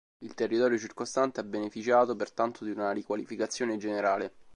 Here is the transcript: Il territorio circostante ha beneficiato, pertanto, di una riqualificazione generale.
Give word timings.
Il 0.23 0.33
territorio 0.33 0.79
circostante 0.79 1.39
ha 1.39 1.43
beneficiato, 1.43 2.15
pertanto, 2.15 2.63
di 2.65 2.71
una 2.71 2.89
riqualificazione 2.91 3.77
generale. 3.77 4.33